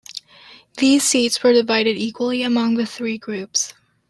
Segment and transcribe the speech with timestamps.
[0.77, 3.75] These seats were divided equally among the three groups.